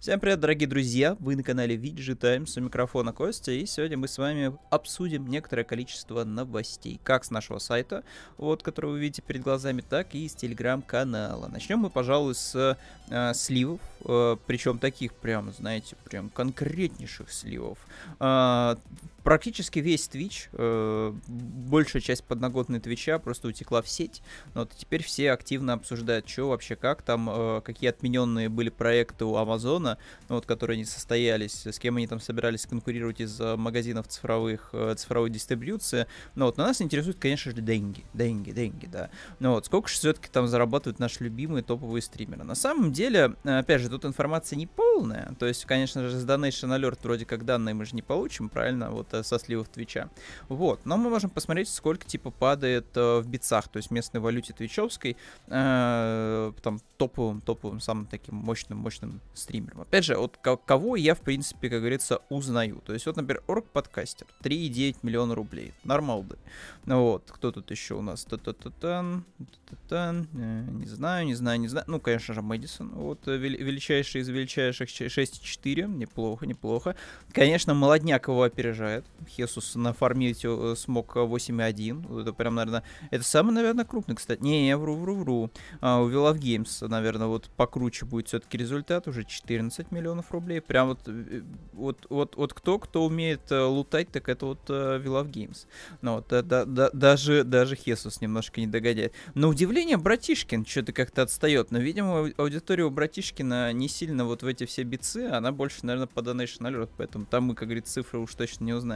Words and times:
Всем 0.00 0.20
привет, 0.20 0.38
дорогие 0.38 0.68
друзья! 0.68 1.16
Вы 1.18 1.34
на 1.34 1.42
канале 1.42 1.74
VG 1.74 2.14
Times, 2.14 2.56
у 2.56 2.60
микрофона 2.60 3.12
Костя, 3.12 3.50
и 3.50 3.66
сегодня 3.66 3.98
мы 3.98 4.06
с 4.06 4.16
вами 4.16 4.56
обсудим 4.70 5.26
некоторое 5.26 5.64
количество 5.64 6.22
новостей, 6.22 7.00
как 7.02 7.24
с 7.24 7.32
нашего 7.32 7.58
сайта, 7.58 8.04
вот, 8.36 8.62
который 8.62 8.92
вы 8.92 9.00
видите 9.00 9.22
перед 9.22 9.42
глазами, 9.42 9.80
так 9.80 10.14
и 10.14 10.26
из 10.26 10.34
телеграм-канала. 10.34 11.48
Начнем 11.48 11.80
мы, 11.80 11.90
пожалуй, 11.90 12.36
с 12.36 12.78
э, 13.10 13.34
сливов, 13.34 13.80
э, 14.04 14.36
причем 14.46 14.78
таких 14.78 15.14
прям, 15.14 15.52
знаете, 15.52 15.96
прям 16.04 16.28
конкретнейших 16.28 17.32
сливов. 17.32 17.78
Э, 18.20 18.76
практически 19.22 19.78
весь 19.78 20.08
Twitch, 20.08 20.48
э, 20.52 21.12
большая 21.26 22.02
часть 22.02 22.24
подноготной 22.24 22.80
Твича 22.80 23.18
просто 23.18 23.48
утекла 23.48 23.82
в 23.82 23.88
сеть. 23.88 24.22
Но 24.54 24.60
вот 24.60 24.72
теперь 24.76 25.02
все 25.02 25.32
активно 25.32 25.74
обсуждают, 25.74 26.28
что 26.28 26.48
вообще, 26.48 26.76
как 26.76 27.02
там, 27.02 27.28
э, 27.30 27.60
какие 27.62 27.90
отмененные 27.90 28.48
были 28.48 28.70
проекты 28.70 29.24
у 29.24 29.36
Амазона, 29.36 29.98
ну, 30.28 30.36
вот, 30.36 30.46
которые 30.46 30.76
не 30.76 30.84
состоялись, 30.84 31.66
с 31.66 31.78
кем 31.78 31.96
они 31.96 32.06
там 32.06 32.20
собирались 32.20 32.66
конкурировать 32.66 33.20
из 33.20 33.38
магазинов 33.40 34.08
цифровых, 34.08 34.70
э, 34.72 34.94
цифровой 34.96 35.30
дистрибьюции. 35.30 36.06
Ну 36.34 36.46
вот, 36.46 36.56
но 36.56 36.64
нас 36.64 36.80
интересует, 36.80 37.18
конечно 37.18 37.52
же, 37.52 37.60
деньги, 37.60 38.04
деньги, 38.14 38.50
деньги, 38.50 38.86
да. 38.86 39.10
Ну 39.40 39.52
вот, 39.52 39.66
сколько 39.66 39.88
же 39.88 39.94
все-таки 39.94 40.28
там 40.30 40.46
зарабатывают 40.46 40.98
наши 40.98 41.24
любимые 41.24 41.62
топовые 41.62 42.02
стримеры. 42.02 42.44
На 42.44 42.54
самом 42.54 42.92
деле, 42.92 43.34
опять 43.44 43.82
же, 43.82 43.88
тут 43.88 44.04
информация 44.04 44.56
не 44.56 44.66
полная, 44.66 45.34
то 45.38 45.46
есть, 45.46 45.64
конечно 45.64 46.08
же, 46.08 46.18
с 46.18 46.24
Donation 46.24 46.76
Alert 46.76 47.00
вроде 47.02 47.24
как 47.24 47.44
данные 47.44 47.74
мы 47.74 47.84
же 47.84 47.94
не 47.94 48.02
получим, 48.02 48.48
правильно, 48.48 48.90
вот 48.90 49.07
со 49.12 49.38
сливов 49.38 49.68
Твича. 49.68 50.08
Вот, 50.48 50.80
но 50.84 50.96
мы 50.96 51.10
можем 51.10 51.30
посмотреть, 51.30 51.68
сколько 51.68 52.06
типа 52.06 52.30
падает 52.30 52.86
э, 52.96 53.20
в 53.20 53.28
битцах, 53.28 53.68
то 53.68 53.76
есть 53.76 53.90
местной 53.90 54.20
валюте 54.20 54.52
твичевской, 54.52 55.16
э, 55.46 56.52
там 56.62 56.80
топовым, 56.96 57.40
топовым, 57.40 57.80
самым 57.80 58.06
таким 58.06 58.34
мощным, 58.34 58.78
мощным 58.78 59.20
стримером. 59.34 59.82
Опять 59.82 60.04
же, 60.04 60.16
вот 60.16 60.36
кого 60.38 60.96
я, 60.96 61.14
в 61.14 61.20
принципе, 61.20 61.70
как 61.70 61.80
говорится, 61.80 62.20
узнаю. 62.28 62.82
То 62.84 62.92
есть, 62.92 63.06
вот, 63.06 63.16
например, 63.16 63.42
Орг 63.46 63.66
Подкастер, 63.66 64.26
3,9 64.42 64.96
миллиона 65.02 65.34
рублей, 65.34 65.72
нормалды. 65.84 66.36
Вот, 66.84 67.30
кто 67.30 67.52
тут 67.52 67.70
еще 67.70 67.94
у 67.94 68.02
нас? 68.02 68.24
Та-та-та-тан, 68.24 69.24
та-та-тан, 69.38 70.26
э, 70.34 70.64
не 70.70 70.86
знаю, 70.86 71.26
не 71.26 71.34
знаю, 71.34 71.60
не 71.60 71.68
знаю. 71.68 71.84
Ну, 71.88 72.00
конечно 72.00 72.34
же, 72.34 72.42
Мэдисон, 72.42 72.90
вот, 72.90 73.28
э, 73.28 73.36
величайший 73.36 74.22
из 74.22 74.28
величайших 74.28 74.88
6,4, 74.88 75.86
неплохо, 75.86 76.46
неплохо. 76.46 76.96
Конечно, 77.32 77.74
молодняк 77.74 78.28
его 78.28 78.42
опережает, 78.42 78.97
Хесус 79.28 79.74
нафармить 79.74 80.44
э, 80.44 80.74
смог 80.76 81.16
8.1. 81.16 82.22
Это 82.22 82.32
прям, 82.32 82.54
наверное, 82.54 82.82
это 83.10 83.24
самый, 83.24 83.52
наверное, 83.52 83.84
крупный, 83.84 84.16
кстати. 84.16 84.40
Не, 84.42 84.68
я 84.68 84.78
вру, 84.78 84.96
вру, 84.96 85.16
вру. 85.16 85.50
А, 85.80 86.00
у 86.00 86.08
of 86.08 86.38
Games, 86.38 86.86
наверное, 86.86 87.26
вот 87.26 87.50
покруче 87.56 88.06
будет 88.06 88.28
все-таки 88.28 88.58
результат, 88.58 89.08
уже 89.08 89.24
14 89.24 89.90
миллионов 89.90 90.30
рублей. 90.32 90.60
Прям 90.60 90.88
вот, 90.88 91.00
э, 91.06 91.42
вот, 91.72 92.06
вот, 92.08 92.36
вот 92.36 92.54
кто, 92.54 92.78
кто 92.78 93.04
умеет 93.04 93.50
э, 93.50 93.62
лутать, 93.62 94.10
так 94.10 94.28
это 94.28 94.46
вот 94.46 94.68
of 94.68 95.30
Games. 95.30 95.66
Ну 96.02 96.16
вот, 96.16 96.28
да, 96.28 96.42
да, 96.42 96.64
да, 96.64 96.90
даже, 96.92 97.44
даже 97.44 97.76
Хесус 97.76 98.20
немножко 98.20 98.60
не 98.60 98.66
догоняет. 98.66 99.12
На 99.34 99.48
удивление, 99.48 99.96
Братишкин 99.96 100.64
что-то 100.64 100.92
как-то 100.92 101.22
отстает, 101.22 101.70
но, 101.70 101.78
видимо, 101.78 102.30
аудитория 102.36 102.84
у 102.84 102.90
Братишкина 102.90 103.72
не 103.72 103.88
сильно 103.88 104.24
вот 104.24 104.42
в 104.42 104.46
эти 104.46 104.64
все 104.64 104.82
бицы, 104.82 105.28
она 105.28 105.52
больше, 105.52 105.84
наверное, 105.84 106.08
по 106.08 106.20
Donation 106.20 106.60
Alert, 106.60 106.90
поэтому 106.96 107.26
там 107.26 107.44
мы, 107.44 107.54
как 107.54 107.68
говорится, 107.68 107.94
цифры 107.94 108.18
уж 108.18 108.34
точно 108.34 108.64
не 108.64 108.72
узнаем. 108.72 108.87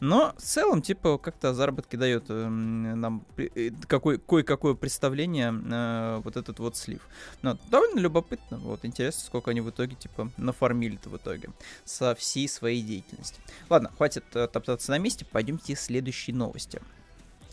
Но 0.00 0.34
в 0.36 0.42
целом, 0.42 0.82
типа, 0.82 1.18
как-то 1.18 1.54
заработки 1.54 1.96
дает 1.96 2.24
э, 2.28 2.46
нам 2.46 3.24
э, 3.36 3.70
какой, 3.86 4.18
кое-какое 4.18 4.74
представление 4.74 5.52
э, 5.52 6.20
вот 6.24 6.36
этот 6.36 6.58
вот 6.58 6.76
слив. 6.76 7.00
Но 7.42 7.58
довольно 7.70 8.00
любопытно. 8.00 8.58
Вот 8.58 8.84
интересно, 8.84 9.22
сколько 9.24 9.50
они 9.50 9.60
в 9.60 9.70
итоге, 9.70 9.96
типа, 9.96 10.30
нафармили-то 10.36 11.08
в 11.08 11.16
итоге 11.16 11.50
со 11.84 12.14
всей 12.14 12.48
своей 12.48 12.82
деятельности. 12.82 13.40
Ладно, 13.68 13.90
хватит 13.96 14.24
э, 14.34 14.46
топтаться 14.48 14.90
на 14.90 14.98
месте, 14.98 15.24
пойдемте 15.24 15.74
к 15.74 15.78
следующей 15.78 16.32
новости. 16.32 16.80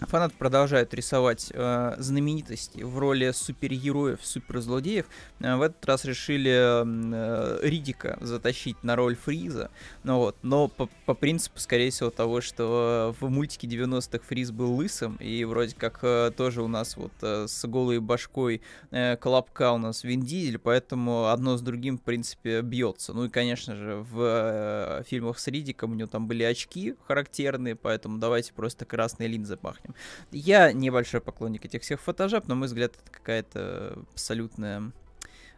Фанаты 0.07 0.35
продолжают 0.37 0.93
рисовать 0.93 1.51
э, 1.53 1.95
знаменитости 1.97 2.81
в 2.81 2.97
роли 2.97 3.31
супергероев, 3.31 4.19
суперзлодеев. 4.23 5.05
Э, 5.39 5.55
в 5.55 5.61
этот 5.61 5.85
раз 5.85 6.05
решили 6.05 6.51
э, 6.51 7.59
Ридика 7.61 8.17
затащить 8.21 8.83
на 8.83 8.95
роль 8.95 9.15
Фриза. 9.15 9.71
Ну, 10.03 10.17
вот, 10.17 10.35
но 10.41 10.67
по, 10.67 10.89
по 11.05 11.13
принципу, 11.13 11.59
скорее 11.59 11.91
всего, 11.91 12.09
того, 12.09 12.41
что 12.41 13.15
в 13.19 13.29
мультике 13.29 13.67
90-х 13.67 14.23
Фриз 14.27 14.51
был 14.51 14.73
лысым, 14.73 15.15
и 15.17 15.43
вроде 15.45 15.75
как 15.75 15.99
э, 16.01 16.31
тоже 16.35 16.61
у 16.61 16.67
нас 16.67 16.97
вот 16.97 17.13
э, 17.21 17.47
с 17.47 17.67
голой 17.67 17.99
башкой 17.99 18.61
э, 18.91 19.17
Колобка 19.17 19.71
у 19.71 19.77
нас 19.77 20.03
Вин 20.03 20.21
Дизель, 20.21 20.59
поэтому 20.59 21.27
одно 21.27 21.57
с 21.57 21.61
другим, 21.61 21.97
в 21.97 22.01
принципе, 22.01 22.61
бьется. 22.61 23.13
Ну 23.13 23.25
и, 23.25 23.29
конечно 23.29 23.75
же, 23.75 23.95
в 23.95 24.19
э, 24.19 25.03
фильмах 25.07 25.39
с 25.39 25.47
Ридиком 25.47 25.91
у 25.91 25.95
него 25.95 26.09
там 26.09 26.27
были 26.27 26.43
очки 26.43 26.95
характерные, 27.07 27.75
поэтому 27.75 28.17
давайте 28.17 28.53
просто 28.53 28.85
красные 28.85 29.29
линзы 29.29 29.57
пахнем. 29.57 29.92
Я 30.31 30.73
небольшой 30.73 31.21
поклонник 31.21 31.65
этих 31.65 31.81
всех 31.81 32.01
фотожаб, 32.01 32.47
но, 32.47 32.55
мой 32.55 32.67
взгляд, 32.67 32.93
это 32.95 33.11
какая-то 33.11 33.99
абсолютная 34.13 34.91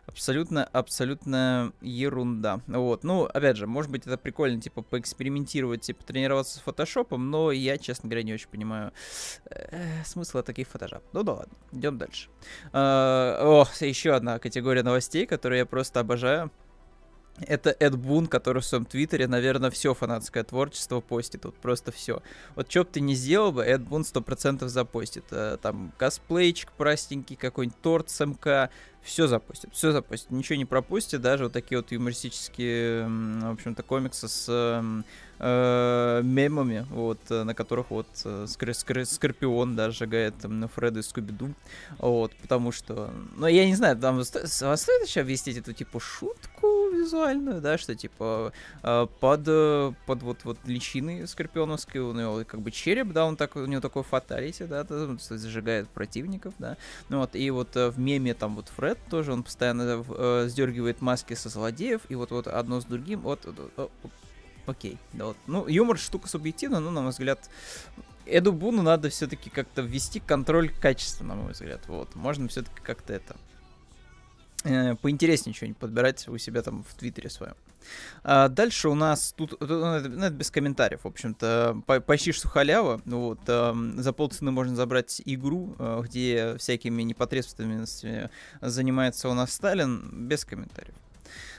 абсолютно, 0.08 0.66
абсолютно 0.66 1.74
ерунда. 1.82 2.62
Вот, 2.68 3.04
ну, 3.04 3.26
опять 3.26 3.58
же, 3.58 3.68
может 3.68 3.92
быть, 3.92 4.06
это 4.06 4.18
прикольно, 4.18 4.62
типа, 4.62 4.82
поэкспериментировать, 4.82 5.82
типа, 5.82 6.04
тренироваться 6.04 6.58
с 6.58 6.62
фотошопом, 6.62 7.30
но 7.30 7.52
я, 7.52 7.78
честно 7.78 8.10
говоря, 8.10 8.24
не 8.24 8.34
очень 8.34 8.50
понимаю 8.50 8.92
э, 9.50 10.04
смысла 10.06 10.44
таких 10.44 10.68
фотожаб. 10.68 11.04
Ну 11.14 11.24
да 11.24 11.34
ладно, 11.34 11.54
идем 11.72 11.98
дальше. 11.98 12.30
Э, 12.74 13.38
о, 13.42 13.68
еще 13.80 14.14
одна 14.14 14.40
категория 14.40 14.84
новостей, 14.84 15.26
которую 15.26 15.60
я 15.60 15.66
просто 15.66 16.00
обожаю. 16.00 16.52
Это 17.40 17.76
Эд 17.80 17.98
Бун, 17.98 18.28
который 18.28 18.62
в 18.62 18.66
своем 18.66 18.86
твиттере, 18.86 19.28
наверное, 19.28 19.70
все 19.70 19.94
фанатское 19.94 20.44
творчество 20.44 21.02
постит. 21.02 21.44
Вот 21.44 21.56
просто 21.56 21.92
все. 21.92 22.22
Вот 22.56 22.72
что 22.72 22.86
бы 22.86 22.90
ты 22.92 23.02
ни 23.02 23.14
сделал 23.14 23.52
бы, 23.52 23.64
Эд 23.64 23.82
Бун 23.82 24.04
100% 24.04 24.66
запостит. 24.68 25.26
Э, 25.32 25.58
там 25.62 25.92
косплейчик 25.98 26.72
простенький, 26.72 27.36
какой-нибудь 27.36 27.82
торт 27.82 28.10
с 28.10 28.26
МК. 28.26 28.70
Все 29.06 29.28
запустит, 29.28 29.70
все 29.72 29.92
запустит. 29.92 30.32
Ничего 30.32 30.56
не 30.58 30.66
пропустит. 30.66 31.22
Даже 31.22 31.44
вот 31.44 31.54
такие 31.54 31.78
вот 31.78 31.92
юмористические, 31.92 33.06
в 33.08 33.52
общем-то, 33.52 33.84
комиксы 33.84 34.28
с 34.28 34.48
э, 35.40 36.22
мемами, 36.24 36.86
вот, 36.90 37.20
э, 37.30 37.44
на 37.44 37.54
которых 37.54 37.92
вот 37.92 38.08
э, 38.24 38.46
скор 38.48 38.74
скор 38.74 39.06
Скорпион 39.06 39.76
даже 39.76 39.98
сжигает 39.98 40.36
там, 40.42 40.68
Фреда 40.70 41.00
и 41.00 41.04
Скуби-Ду, 41.04 41.54
вот, 42.00 42.32
потому 42.42 42.72
что, 42.72 43.12
ну, 43.36 43.48
я 43.48 43.66
не 43.66 43.76
знаю, 43.76 43.98
там 43.98 44.24
сто 44.24 44.46
стоит 44.76 45.08
еще 45.08 45.22
объяснить 45.22 45.58
эту, 45.58 45.74
типа, 45.74 46.00
шутку 46.00 46.90
визуальную, 46.90 47.62
да, 47.62 47.78
что, 47.78 47.96
типа, 47.96 48.54
э, 48.84 49.08
под, 49.20 49.96
под 50.06 50.24
вот, 50.24 50.40
вот 50.44 50.58
личиной 50.66 51.28
Скорпионовской 51.28 52.02
у 52.02 52.14
него, 52.14 52.44
как 52.46 52.62
бы, 52.62 52.72
череп, 52.72 53.12
да, 53.12 53.26
он 53.26 53.36
так, 53.36 53.56
у 53.56 53.66
него 53.66 53.82
такой 53.82 54.04
фаталити, 54.04 54.64
да, 54.64 54.86
зажигает 55.20 55.90
противников, 55.90 56.54
да, 56.60 56.78
ну, 57.10 57.20
вот, 57.20 57.36
и 57.36 57.50
вот 57.50 57.76
в 57.76 58.00
меме 58.00 58.34
там 58.34 58.56
вот 58.56 58.70
Фред 58.70 58.95
тоже, 59.10 59.34
он 59.34 59.44
постоянно 59.44 60.04
э, 60.08 60.46
сдергивает 60.50 61.02
маски 61.02 61.34
со 61.34 61.50
злодеев, 61.50 62.02
и 62.10 62.16
вот, 62.16 62.32
вот 62.32 62.48
одно 62.48 62.82
с 62.82 62.86
другим, 62.86 63.22
вот, 63.22 63.46
вот 63.46 63.92
окей. 64.66 64.98
Да, 65.14 65.26
вот. 65.26 65.38
Ну, 65.48 65.68
юмор 65.68 65.98
штука 65.98 66.28
субъективна, 66.28 66.80
но, 66.80 66.92
на 66.92 67.02
мой 67.02 67.12
взгляд, 67.12 67.50
Эду 68.26 68.52
Буну 68.52 68.82
надо 68.82 69.10
все-таки 69.10 69.50
как-то 69.50 69.82
ввести 69.82 70.20
контроль 70.20 70.70
качества, 70.70 71.24
на 71.24 71.36
мой 71.36 71.54
взгляд. 71.54 71.82
Вот. 71.88 72.16
Можно 72.16 72.48
все-таки 72.48 72.82
как-то 72.82 73.14
это 73.14 73.36
э, 74.64 74.96
поинтереснее 74.96 75.56
что-нибудь 75.56 75.78
подбирать 75.78 76.28
у 76.28 76.38
себя 76.38 76.62
там 76.62 76.84
в 76.84 76.94
Твиттере 76.96 77.30
своем. 77.30 77.56
А 78.24 78.48
дальше 78.48 78.90
у 78.90 78.96
нас 78.96 79.34
тут, 79.36 79.56
ну, 79.60 79.94
это, 79.94 80.10
ну, 80.10 80.26
это 80.26 80.36
без 80.36 80.52
комментариев, 80.52 81.02
в 81.04 81.08
общем-то, 81.08 81.82
по, 81.86 82.00
почти 82.00 82.32
что 82.32 82.48
халява. 82.48 83.02
Вот, 83.06 83.40
э, 83.48 83.74
за 83.98 84.14
полцены 84.14 84.52
можно 84.52 84.76
забрать 84.76 85.22
игру, 85.26 85.76
э, 85.78 86.02
где 86.04 86.56
всякими 86.58 87.04
непосредственностями 87.04 88.30
занимается 88.62 89.30
у 89.30 89.34
нас 89.34 89.54
Сталин, 89.54 90.28
без 90.28 90.46
комментариев. 90.46 90.96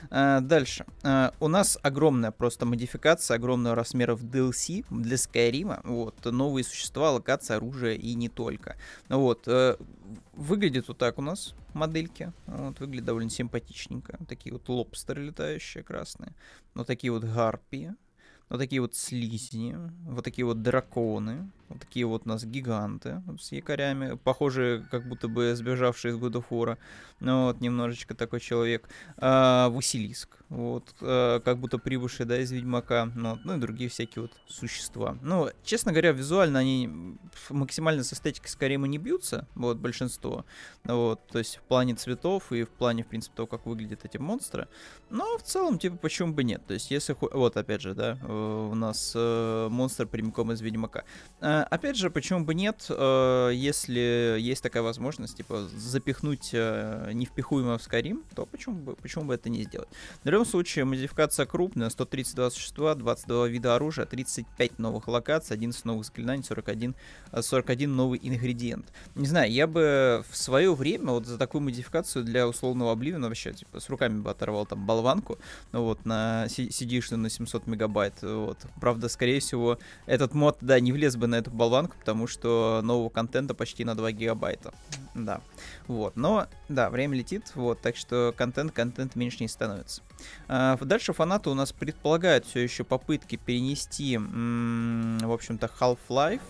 А, 0.09 0.39
дальше. 0.41 0.85
А, 1.03 1.33
у 1.39 1.47
нас 1.47 1.77
огромная 1.81 2.31
просто 2.31 2.65
модификация, 2.65 3.35
огромного 3.35 3.75
размеров 3.75 4.23
DLC 4.23 4.85
для 4.89 5.15
Skyrim. 5.15 5.81
Вот, 5.83 6.23
новые 6.25 6.63
существа, 6.63 7.11
локация, 7.11 7.57
оружие 7.57 7.97
и 7.97 8.13
не 8.15 8.29
только. 8.29 8.75
Вот, 9.09 9.47
э, 9.47 9.77
выглядит 10.33 10.87
вот 10.87 10.97
так 10.97 11.17
у 11.17 11.21
нас 11.21 11.53
модельки. 11.73 12.31
Вот, 12.45 12.79
выглядит 12.79 13.05
довольно 13.05 13.29
симпатичненько. 13.29 14.19
Такие 14.27 14.53
вот 14.53 14.67
лобстеры 14.69 15.23
летающие 15.23 15.83
красные. 15.83 16.33
Вот 16.73 16.87
такие 16.87 17.11
вот 17.11 17.23
гарпии. 17.23 17.95
Вот 18.49 18.59
такие 18.59 18.81
вот 18.81 18.95
слизни. 18.95 19.77
Вот 20.05 20.23
такие 20.23 20.45
вот 20.45 20.61
драконы. 20.61 21.49
Вот 21.69 21.79
такие 21.79 22.05
вот 22.05 22.23
у 22.25 22.29
нас 22.29 22.45
гиганты 22.45 23.21
с 23.39 23.51
якорями, 23.51 24.15
похожие, 24.15 24.83
как 24.89 25.07
будто 25.07 25.27
бы 25.27 25.55
сбежавшие 25.55 26.13
из 26.13 26.17
War. 26.17 26.77
Ну 27.19 27.45
вот, 27.45 27.61
немножечко 27.61 28.15
такой 28.15 28.39
человек. 28.39 28.87
А, 29.17 29.69
Василиск, 29.69 30.37
вот, 30.49 30.95
а, 31.01 31.39
как 31.39 31.57
будто 31.59 31.77
прибывший, 31.77 32.25
да, 32.25 32.39
из 32.39 32.51
Ведьмака. 32.51 33.11
Ну, 33.15 33.39
ну 33.43 33.57
и 33.57 33.59
другие 33.59 33.89
всякие 33.89 34.23
вот 34.23 34.31
существа. 34.47 35.17
Ну, 35.21 35.49
честно 35.63 35.91
говоря, 35.91 36.11
визуально 36.11 36.59
они 36.59 37.17
максимально 37.49 38.03
с 38.03 38.13
эстетикой 38.13 38.49
скорее 38.49 38.77
не 38.77 38.97
бьются, 38.97 39.47
вот, 39.55 39.77
большинство. 39.77 40.45
Вот, 40.83 41.25
то 41.27 41.39
есть 41.39 41.57
в 41.57 41.61
плане 41.63 41.95
цветов 41.95 42.51
и 42.51 42.63
в 42.63 42.69
плане, 42.69 43.03
в 43.03 43.07
принципе, 43.07 43.35
того, 43.35 43.47
как 43.47 43.65
выглядят 43.65 44.05
эти 44.05 44.17
монстры. 44.17 44.67
Но 45.09 45.37
в 45.37 45.43
целом, 45.43 45.79
типа, 45.79 45.97
почему 45.97 46.33
бы 46.33 46.43
нет? 46.43 46.65
То 46.65 46.73
есть, 46.73 46.91
если... 46.91 47.15
Вот, 47.19 47.57
опять 47.57 47.81
же, 47.81 47.93
да, 47.93 48.17
у 48.25 48.75
нас 48.75 49.13
э, 49.15 49.67
монстр 49.69 50.07
прямиком 50.07 50.51
из 50.51 50.61
Ведьмака. 50.61 51.03
Э, 51.41 51.56
опять 51.63 51.97
же, 51.97 52.09
почему 52.09 52.43
бы 52.43 52.53
нет, 52.53 52.85
э, 52.89 53.51
если 53.53 54.37
есть 54.39 54.63
такая 54.63 54.83
возможность, 54.83 55.37
типа, 55.37 55.67
запихнуть 55.75 56.49
э, 56.53 57.11
невпихуемое 57.13 57.77
в 57.77 57.81
Skyrim, 57.81 58.23
то 58.35 58.45
почему 58.45 58.75
бы, 58.75 58.95
почему 58.95 59.25
бы 59.25 59.33
это 59.33 59.49
не 59.49 59.63
сделать? 59.63 59.89
В 60.23 60.29
любом 60.29 60.45
случае, 60.45 60.85
модификация 60.85 61.45
крупная, 61.45 61.89
132 61.89 62.49
существа, 62.51 62.95
22 62.95 63.47
вида 63.47 63.75
оружия, 63.75 64.05
35 64.05 64.79
новых 64.79 65.07
локаций, 65.07 65.55
11 65.55 65.85
новых 65.85 66.05
заклинаний, 66.05 66.43
41, 66.43 66.95
41 67.39 67.95
новый 67.95 68.19
ингредиент. 68.21 68.91
Не 69.15 69.27
знаю, 69.27 69.51
я 69.51 69.67
бы 69.67 70.23
в 70.29 70.37
свое 70.37 70.73
время 70.73 71.11
вот 71.11 71.25
за 71.25 71.37
такую 71.37 71.61
модификацию 71.61 72.25
для 72.25 72.47
условного 72.47 72.91
Обливина 72.91 73.27
вообще, 73.27 73.53
типа, 73.53 73.79
с 73.79 73.89
руками 73.89 74.19
бы 74.19 74.29
оторвал 74.31 74.65
там 74.65 74.85
болванку, 74.85 75.37
ну 75.71 75.83
вот, 75.83 76.05
на 76.05 76.45
CD-шную 76.47 77.17
на 77.17 77.29
700 77.29 77.67
мегабайт, 77.67 78.21
вот. 78.21 78.57
Правда, 78.79 79.09
скорее 79.09 79.39
всего, 79.39 79.77
этот 80.05 80.33
мод, 80.33 80.57
да, 80.61 80.79
не 80.79 80.91
влез 80.91 81.15
бы 81.15 81.27
на 81.27 81.35
эту 81.35 81.46
болванку, 81.53 81.95
потому 81.99 82.27
что 82.27 82.81
нового 82.83 83.09
контента 83.09 83.53
почти 83.53 83.83
на 83.85 83.95
2 83.95 84.11
гигабайта. 84.11 84.73
Да. 85.15 85.41
Вот. 85.87 86.15
Но, 86.15 86.47
да, 86.69 86.89
время 86.89 87.17
летит, 87.17 87.51
вот, 87.55 87.81
так 87.81 87.95
что 87.95 88.33
контент, 88.37 88.71
контент 88.71 89.15
меньше 89.15 89.37
не 89.41 89.47
становится. 89.47 90.01
А, 90.47 90.77
дальше 90.77 91.13
фанаты 91.13 91.49
у 91.49 91.53
нас 91.53 91.71
предполагают 91.71 92.45
все 92.45 92.59
еще 92.59 92.83
попытки 92.83 93.35
перенести, 93.35 94.15
м- 94.15 95.17
в 95.19 95.31
общем-то, 95.31 95.69
Half-Life, 95.79 96.41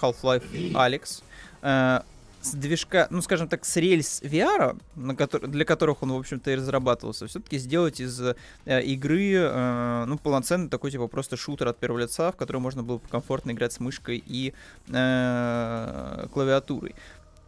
Half-Life 0.00 0.72
Alex, 0.72 1.22
э, 1.62 2.00
с 2.42 2.52
движка, 2.52 3.06
ну, 3.10 3.20
скажем 3.22 3.48
так, 3.48 3.64
с 3.64 3.76
рельс 3.76 4.22
VR, 4.22 4.78
на 4.96 5.14
который, 5.14 5.48
для 5.48 5.64
которых 5.64 6.02
он, 6.02 6.12
в 6.12 6.16
общем-то, 6.16 6.50
и 6.50 6.56
разрабатывался, 6.56 7.26
все-таки 7.26 7.58
сделать 7.58 8.00
из 8.00 8.20
э, 8.20 8.82
игры, 8.82 9.32
э, 9.34 10.04
ну, 10.06 10.18
полноценный 10.18 10.68
такой, 10.68 10.90
типа, 10.90 11.06
просто 11.06 11.36
шутер 11.36 11.68
от 11.68 11.78
первого 11.78 12.00
лица, 12.00 12.32
в 12.32 12.36
который 12.36 12.60
можно 12.60 12.82
было 12.82 13.00
комфортно 13.10 13.50
играть 13.50 13.72
с 13.72 13.80
мышкой 13.80 14.22
и 14.26 14.54
э, 14.88 16.26
клавиатурой 16.32 16.94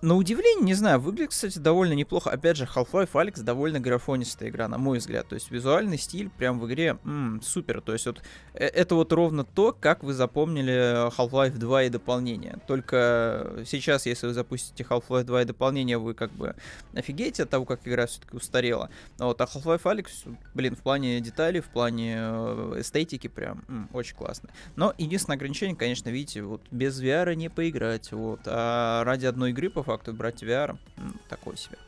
на 0.03 0.17
удивление, 0.17 0.65
не 0.65 0.75
знаю, 0.75 1.01
выглядит, 1.01 1.31
кстати, 1.31 1.59
довольно 1.59 1.93
неплохо. 1.93 2.31
Опять 2.31 2.57
же, 2.57 2.65
Half-Life 2.65 3.13
Alex 3.13 3.43
довольно 3.43 3.79
графонистая 3.79 4.49
игра, 4.49 4.67
на 4.67 4.77
мой 4.77 4.99
взгляд. 4.99 5.29
То 5.29 5.37
есть 5.37 5.51
визуальный 5.53 5.97
стиль 5.97 6.29
прям 6.29 6.59
в 6.59 6.67
игре 6.67 6.99
м-м, 7.05 7.41
супер. 7.41 7.81
То 7.81 7.93
есть 7.93 8.07
вот 8.07 8.21
э, 8.55 8.67
это 8.67 8.97
вот 8.97 9.13
ровно 9.13 9.45
то, 9.45 9.73
как 9.73 10.03
вы 10.03 10.13
запомнили 10.13 11.09
Half-Life 11.17 11.57
2 11.57 11.85
и 11.85 11.89
дополнение. 11.89 12.59
Только 12.67 13.63
сейчас, 13.65 14.07
если 14.07 14.27
вы 14.27 14.35
запустите 14.35 14.83
Half-Life 14.83 15.23
2 15.23 15.43
и 15.43 15.45
дополнение, 15.45 15.99
вы 15.99 16.15
как 16.15 16.33
бы 16.33 16.57
офигеете 16.95 17.45
от 17.45 17.51
того, 17.51 17.65
как 17.65 17.87
игра 17.87 18.07
все-таки 18.07 18.37
устарела. 18.37 18.91
Вот, 19.19 19.41
а 19.41 19.45
Half-Life 19.45 19.85
Alex, 19.85 20.37
блин, 20.55 20.75
в 20.75 20.81
плане 20.81 21.21
деталей, 21.21 21.61
в 21.61 21.69
плане 21.69 22.17
э, 22.19 22.75
эстетики 22.79 23.29
прям 23.29 23.65
м, 23.69 23.89
очень 23.93 24.17
классно. 24.17 24.49
Но 24.75 24.95
единственное 24.99 25.37
ограничение, 25.37 25.77
конечно, 25.77 26.09
видите, 26.09 26.43
вот 26.43 26.63
без 26.73 27.01
VR 27.01 27.37
не 27.37 27.49
поиграть. 27.49 28.11
Вот, 28.11 28.41
а 28.47 29.05
ради 29.05 29.27
одной 29.27 29.51
игры 29.51 29.71
по 29.71 29.92
факту 29.93 30.12
брать 30.12 30.43
VR, 30.43 30.77
такой 31.29 31.56
себе. 31.56 31.79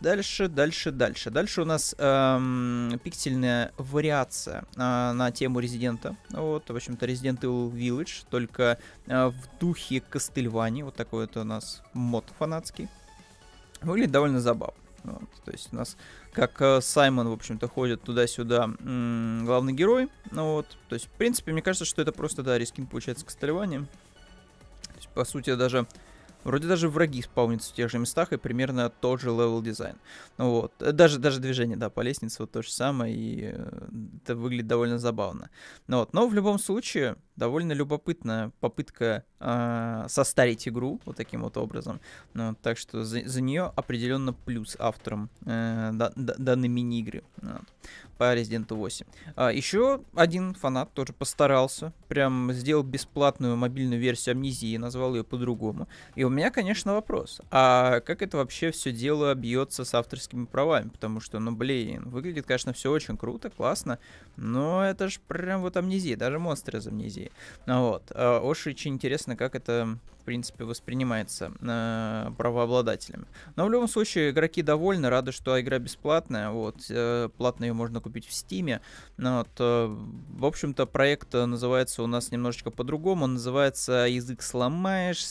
Дальше, 0.00 0.48
дальше, 0.48 0.90
дальше. 0.90 1.30
Дальше 1.30 1.62
у 1.62 1.64
нас 1.64 1.94
эм, 1.98 3.00
пиксельная 3.02 3.72
вариация 3.78 4.64
э, 4.74 4.78
на 5.12 5.30
тему 5.32 5.58
Резидента. 5.58 6.16
Вот, 6.30 6.68
в 6.68 6.76
общем-то, 6.76 7.06
Resident 7.06 7.40
Evil 7.40 7.72
Village, 7.72 8.26
только 8.28 8.78
э, 9.06 9.26
в 9.28 9.58
духе 9.58 10.02
Кастельвани. 10.02 10.82
Вот 10.82 10.96
такой 10.96 11.26
вот 11.26 11.36
у 11.38 11.44
нас 11.44 11.82
мод 11.94 12.26
фанатский. 12.38 12.88
Выглядит 13.80 14.12
довольно 14.12 14.40
забавно. 14.40 14.76
Вот, 15.04 15.30
то 15.44 15.52
есть 15.52 15.72
у 15.72 15.76
нас 15.76 15.96
как 16.32 16.60
э, 16.60 16.82
Саймон, 16.82 17.28
в 17.28 17.32
общем-то, 17.32 17.66
ходит 17.66 18.02
туда-сюда 18.02 18.64
м- 18.64 19.46
главный 19.46 19.72
герой. 19.72 20.10
Ну 20.30 20.54
вот, 20.54 20.66
то 20.90 20.94
есть, 20.94 21.06
в 21.06 21.10
принципе, 21.10 21.52
мне 21.52 21.62
кажется, 21.62 21.86
что 21.86 22.02
это 22.02 22.12
просто, 22.12 22.42
да, 22.42 22.58
рискин 22.58 22.86
получается 22.86 23.24
Кастельвани. 23.24 23.78
То 23.78 24.96
есть, 24.96 25.08
по 25.08 25.24
сути, 25.24 25.54
даже 25.54 25.86
Вроде 26.46 26.68
даже 26.68 26.88
враги 26.88 27.22
спаунятся 27.22 27.72
в 27.72 27.74
тех 27.74 27.90
же 27.90 27.98
местах 27.98 28.32
и 28.32 28.36
примерно 28.36 28.88
тот 28.88 29.20
же 29.20 29.30
level 29.30 29.60
design. 29.62 29.96
Ну 30.38 30.50
вот. 30.50 30.72
Даже, 30.78 31.18
даже 31.18 31.40
движение, 31.40 31.76
да, 31.76 31.90
по 31.90 32.02
лестнице 32.02 32.36
вот 32.38 32.52
то 32.52 32.62
же 32.62 32.70
самое, 32.70 33.12
и 33.12 33.50
э, 33.52 33.88
это 34.22 34.36
выглядит 34.36 34.68
довольно 34.68 35.00
забавно. 35.00 35.50
Ну 35.88 35.98
вот. 35.98 36.12
Но 36.12 36.28
в 36.28 36.34
любом 36.34 36.60
случае, 36.60 37.16
довольно 37.36 37.72
любопытная 37.72 38.50
попытка 38.60 39.24
э, 39.40 40.06
состарить 40.08 40.66
игру 40.68 41.00
вот 41.04 41.16
таким 41.16 41.42
вот 41.42 41.56
образом. 41.56 42.00
Ну, 42.34 42.54
так 42.62 42.78
что 42.78 43.04
за, 43.04 43.28
за 43.28 43.40
нее 43.40 43.72
определенно 43.76 44.32
плюс 44.32 44.76
авторам 44.78 45.30
э, 45.44 45.90
да, 45.92 46.12
да, 46.16 46.34
данной 46.38 46.68
мини-игры. 46.68 47.22
По 48.18 48.34
Resident 48.34 48.74
8. 48.74 49.06
А, 49.36 49.52
еще 49.52 50.00
один 50.14 50.54
фанат 50.54 50.90
тоже 50.94 51.12
постарался, 51.12 51.92
прям 52.08 52.50
сделал 52.52 52.82
бесплатную 52.82 53.56
мобильную 53.56 54.00
версию 54.00 54.32
Амнезии, 54.32 54.78
назвал 54.78 55.14
ее 55.14 55.22
по-другому. 55.22 55.86
И 56.14 56.24
у 56.24 56.30
меня, 56.30 56.50
конечно, 56.50 56.94
вопрос, 56.94 57.42
а 57.50 58.00
как 58.00 58.22
это 58.22 58.38
вообще 58.38 58.70
все 58.70 58.90
дело 58.90 59.34
бьется 59.34 59.84
с 59.84 59.92
авторскими 59.92 60.46
правами? 60.46 60.88
Потому 60.88 61.20
что, 61.20 61.38
ну, 61.38 61.52
блин, 61.52 62.08
выглядит, 62.08 62.46
конечно, 62.46 62.72
все 62.72 62.90
очень 62.90 63.18
круто, 63.18 63.50
классно, 63.50 63.98
но 64.36 64.82
это 64.82 65.08
же 65.08 65.20
прям 65.28 65.60
вот 65.60 65.76
Амнезия, 65.76 66.16
даже 66.16 66.38
монстры 66.38 66.78
из 66.78 66.86
Амнезии. 66.86 67.25
Ну, 67.66 67.88
вот. 67.88 68.12
А, 68.14 68.40
очень 68.40 68.94
интересно, 68.94 69.36
как 69.36 69.54
это 69.54 69.98
принципе, 70.26 70.64
воспринимается 70.64 71.52
э, 71.60 72.30
правообладателями. 72.36 73.26
Но 73.54 73.64
в 73.64 73.70
любом 73.70 73.88
случае, 73.88 74.30
игроки 74.30 74.60
довольны, 74.60 75.08
рады, 75.08 75.32
что 75.32 75.58
игра 75.58 75.78
бесплатная. 75.78 76.50
Вот, 76.50 76.84
э, 76.90 77.30
платно 77.38 77.64
ее 77.64 77.72
можно 77.72 78.00
купить 78.00 78.26
в 78.26 78.32
Стиме. 78.32 78.82
Вот, 79.16 79.48
э, 79.58 79.86
в 79.86 80.44
общем-то, 80.44 80.86
проект 80.86 81.32
называется 81.32 82.02
у 82.02 82.06
нас 82.06 82.30
немножечко 82.30 82.70
по-другому. 82.70 83.24
Он 83.24 83.34
называется 83.34 84.06
«Язык 84.08 84.42
сломаешь», 84.42 85.24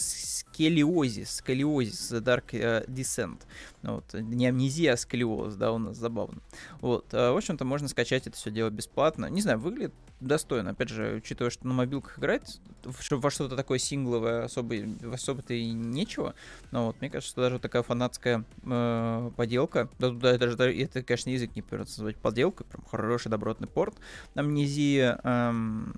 скелиозис, 0.56 1.36
скелиозис, 1.36 2.12
Dark 2.14 2.52
uh, 2.52 2.88
Descent. 2.88 3.42
Вот, 3.84 4.14
не 4.14 4.48
амнезия, 4.48 4.94
а 4.94 4.98
скелиоз, 4.98 5.56
да, 5.56 5.74
у 5.74 5.78
нас 5.78 5.98
забавно. 5.98 6.42
Вот, 6.80 7.14
uh, 7.14 7.34
в 7.34 7.38
общем-то, 7.38 7.66
можно 7.66 7.90
скачать 7.90 8.28
это 8.28 8.38
все 8.38 8.52
дело 8.52 8.70
бесплатно. 8.70 9.26
Не 9.26 9.42
знаю, 9.42 9.60
выглядит 9.60 9.94
достойно. 10.22 10.72
Опять 10.72 10.90
же, 10.90 11.16
учитывая, 11.18 11.52
что 11.52 11.68
на 11.68 11.74
мобилках 11.74 12.20
играть, 12.20 12.60
во 12.84 13.32
что-то 13.32 13.56
такое 13.56 13.80
сингловое 13.80 14.46
особо, 14.46 14.76
особо-то 15.12 15.54
и 15.54 15.72
нечего. 15.72 16.36
Но 16.72 16.88
вот, 16.88 17.00
мне 17.02 17.10
кажется, 17.10 17.32
что 17.32 17.42
даже 17.42 17.60
такая 17.60 17.84
фанатская 17.84 18.46
э, 18.64 19.32
поделка, 19.36 19.90
да, 20.00 20.10
да, 20.12 20.32
это, 20.32 20.56
даже, 20.56 20.78
это, 20.78 21.04
конечно, 21.04 21.30
язык 21.30 21.56
не 21.56 21.62
придется 21.62 22.02
назвать 22.02 22.18
поделкой, 22.18 22.66
прям 22.66 22.84
хороший 22.86 23.30
добротный 23.30 23.68
порт. 23.68 23.96
Амнезия 24.36 25.20
эм, 25.24 25.94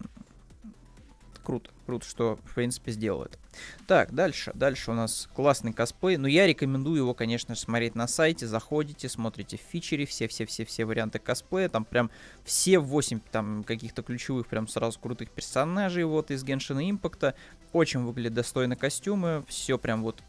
круто. 1.48 1.70
Круто, 1.86 2.06
что, 2.06 2.36
в 2.44 2.56
принципе, 2.56 2.92
сделал 2.92 3.24
это. 3.24 3.38
Так, 3.88 4.14
дальше. 4.14 4.52
Дальше 4.54 4.92
у 4.92 4.94
нас 4.94 5.30
классный 5.34 5.72
косплей. 5.72 6.18
Ну, 6.18 6.28
я 6.28 6.46
рекомендую 6.46 6.98
его, 6.98 7.14
конечно 7.14 7.56
же, 7.56 7.62
смотреть 7.62 7.96
на 7.96 8.06
сайте. 8.06 8.46
Заходите, 8.46 9.08
смотрите 9.08 9.56
в 9.56 9.62
фичере 9.62 10.06
все-все-все-все 10.06 10.84
варианты 10.84 11.20
косплея. 11.20 11.70
Там 11.70 11.86
прям 11.86 12.12
все 12.44 12.80
8 12.80 13.22
там 13.32 13.64
каких-то 13.64 14.04
ключевых 14.04 14.48
прям 14.48 14.68
сразу 14.68 15.00
крутых 15.00 15.32
персонажей 15.32 16.04
вот 16.04 16.32
из 16.32 16.44
Genshin 16.44 16.82
Impact. 16.92 17.34
Очень 17.72 18.04
выглядят 18.04 18.34
достойно 18.34 18.76
костюмы. 18.76 19.46
Все 19.48 19.78
прям 19.78 20.04
вот... 20.04 20.22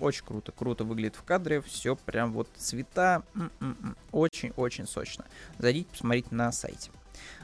Очень 0.00 0.26
круто, 0.26 0.52
круто 0.52 0.84
выглядит 0.84 1.16
в 1.16 1.24
кадре, 1.24 1.60
все 1.60 1.96
прям 1.96 2.32
вот 2.32 2.48
цвета, 2.56 3.24
очень-очень 4.12 4.86
сочно. 4.86 5.24
Зайдите, 5.58 5.88
посмотрите 5.90 6.28
на 6.30 6.52
сайте. 6.52 6.92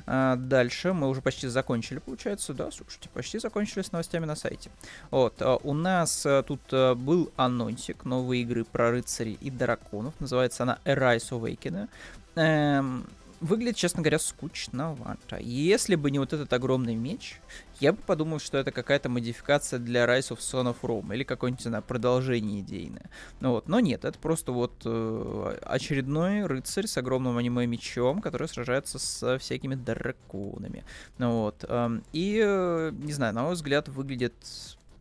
А, 0.06 0.36
дальше 0.36 0.92
мы 0.92 1.08
уже 1.08 1.22
почти 1.22 1.48
закончили, 1.48 1.98
получается, 1.98 2.52
да, 2.52 2.70
слушайте, 2.70 3.08
почти 3.12 3.38
закончили 3.38 3.82
с 3.82 3.92
новостями 3.92 4.26
на 4.26 4.36
сайте. 4.36 4.70
Вот, 5.10 5.40
а, 5.40 5.56
у 5.56 5.72
нас 5.72 6.24
а, 6.26 6.42
тут 6.42 6.60
а, 6.72 6.94
был 6.94 7.32
анонсик 7.36 8.04
новой 8.04 8.40
игры 8.40 8.64
про 8.64 8.90
рыцарей 8.90 9.38
и 9.40 9.50
драконов, 9.50 10.14
называется 10.20 10.64
она 10.64 10.78
Arise 10.84 11.30
Awakening. 11.30 11.88
Эм, 12.36 13.06
выглядит, 13.44 13.76
честно 13.76 14.02
говоря, 14.02 14.18
скучновато. 14.18 15.36
Если 15.36 15.96
бы 15.96 16.10
не 16.10 16.18
вот 16.18 16.32
этот 16.32 16.52
огромный 16.52 16.94
меч, 16.94 17.40
я 17.78 17.92
бы 17.92 17.98
подумал, 17.98 18.38
что 18.38 18.56
это 18.56 18.72
какая-то 18.72 19.08
модификация 19.08 19.78
для 19.78 20.06
Rise 20.06 20.30
of 20.30 20.38
Son 20.38 20.72
of 20.72 20.76
Rome 20.82 21.14
или 21.14 21.24
какое-нибудь, 21.24 21.62
знаю, 21.62 21.82
продолжение 21.82 22.60
идейное. 22.60 23.10
Ну 23.40 23.50
вот, 23.50 23.68
но 23.68 23.80
нет, 23.80 24.04
это 24.04 24.18
просто 24.18 24.52
вот 24.52 24.72
э, 24.86 25.58
очередной 25.62 26.46
рыцарь 26.46 26.86
с 26.86 26.96
огромным 26.96 27.36
аниме-мечом, 27.36 28.22
который 28.22 28.48
сражается 28.48 28.98
со 28.98 29.38
всякими 29.38 29.74
драконами. 29.74 30.84
Ну 31.18 31.42
вот, 31.42 31.64
э, 31.68 32.00
и, 32.12 32.40
э, 32.42 32.92
не 32.94 33.12
знаю, 33.12 33.34
на 33.34 33.42
мой 33.42 33.54
взгляд, 33.54 33.88
выглядит 33.88 34.34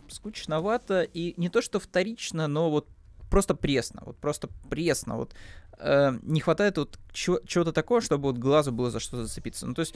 скучновато 0.10 1.04
и 1.04 1.34
не 1.38 1.50
то 1.50 1.62
что 1.62 1.80
вторично, 1.80 2.48
но 2.48 2.70
вот 2.70 2.88
просто 3.30 3.56
пресно, 3.56 4.04
вот 4.06 4.18
просто 4.18 4.48
пресно, 4.70 5.16
вот 5.18 5.34
э, 5.80 6.18
не 6.22 6.40
хватает 6.40 6.78
вот 6.78 7.00
чего-то 7.14 7.72
такого, 7.72 8.02
чтобы 8.02 8.24
вот 8.24 8.38
глазу 8.38 8.72
было 8.72 8.92
за 8.92 9.00
что 9.00 9.18
зацепиться. 9.18 9.68
Ну, 9.68 9.74
то 9.74 9.82
есть, 9.82 9.96